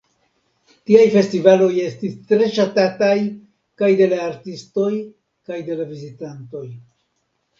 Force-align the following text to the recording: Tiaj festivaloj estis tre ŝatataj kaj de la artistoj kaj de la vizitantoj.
Tiaj 0.91 1.03
festivaloj 1.15 1.67
estis 1.81 2.15
tre 2.31 2.47
ŝatataj 2.55 3.19
kaj 3.81 3.91
de 4.01 4.07
la 4.13 4.21
artistoj 4.29 4.89
kaj 5.51 5.59
de 5.69 5.77
la 5.83 5.85
vizitantoj. 5.93 6.65